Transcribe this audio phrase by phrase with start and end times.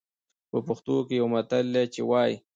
[0.51, 2.35] په پښتو کې يو متل دی چې وايي.